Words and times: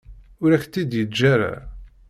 Ur 0.43 0.49
ak-tt-id-yeǧǧa 0.51 1.25
ara. 1.33 1.53